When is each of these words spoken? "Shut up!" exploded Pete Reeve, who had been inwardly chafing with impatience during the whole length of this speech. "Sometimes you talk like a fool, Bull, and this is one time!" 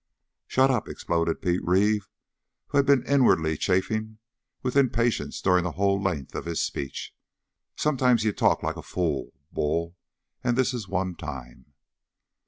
"Shut 0.47 0.71
up!" 0.71 0.87
exploded 0.89 1.43
Pete 1.43 1.63
Reeve, 1.63 2.09
who 2.69 2.77
had 2.79 2.87
been 2.87 3.05
inwardly 3.05 3.55
chafing 3.55 4.17
with 4.63 4.75
impatience 4.75 5.39
during 5.39 5.63
the 5.63 5.73
whole 5.73 6.01
length 6.01 6.33
of 6.33 6.43
this 6.45 6.63
speech. 6.63 7.13
"Sometimes 7.75 8.23
you 8.23 8.31
talk 8.33 8.63
like 8.63 8.77
a 8.77 8.81
fool, 8.81 9.31
Bull, 9.51 9.95
and 10.43 10.57
this 10.57 10.73
is 10.73 10.87
one 10.87 11.13
time!" 11.13 11.75